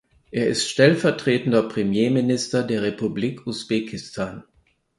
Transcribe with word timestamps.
Er 0.31 0.47
ist 0.47 0.67
Stellvertretender 0.67 1.61
Premierminister 1.61 2.63
der 2.63 2.81
Republik 2.81 3.45
Usbekistan. 3.45 4.43